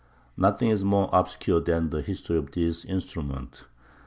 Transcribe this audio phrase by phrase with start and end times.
[0.35, 3.65] ]Nothing is more obscure than the history of this instrument.